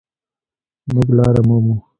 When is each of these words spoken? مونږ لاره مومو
مونږ 0.93 1.07
لاره 1.17 1.41
مومو 1.47 1.75